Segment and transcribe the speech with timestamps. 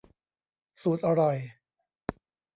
[0.83, 1.37] สูตรอร่อย